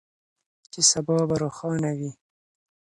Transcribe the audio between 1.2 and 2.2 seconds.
به روښانه وي.